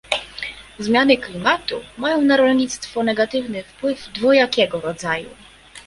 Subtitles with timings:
[0.79, 5.29] Zmiany klimatu mają na rolnictwo negatywny wpływ dwojakiego rodzaju